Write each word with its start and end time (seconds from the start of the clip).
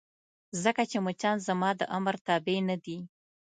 ځکه 0.63 0.83
چې 0.91 0.97
مچان 1.05 1.37
زما 1.47 1.69
د 1.79 1.81
امر 1.97 2.15
تابع 2.25 2.57
نه 2.69 2.75
دي. 2.85 2.97